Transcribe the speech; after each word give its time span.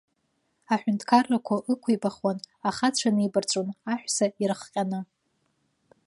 Аҳәынҭқаррақәа 0.73 1.55
ықәибахуан, 1.71 2.37
ахацәа 2.67 3.09
нибарҵәон 3.15 3.67
аҳәса 3.91 4.25
ирыхҟьаны. 4.41 4.99